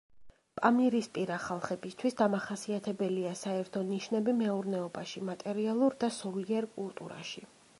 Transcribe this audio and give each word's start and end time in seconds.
პამირისპირა 0.59 1.35
ხალხებისთვის 1.43 2.17
დამახასიათებელია 2.21 3.33
საერთო 3.41 3.83
ნიშნები 3.91 4.35
მეურნეობაში, 4.41 5.23
მატერიალურ 5.29 5.99
და 6.05 6.11
სულიერ 6.17 6.69
კულტურაში. 6.81 7.47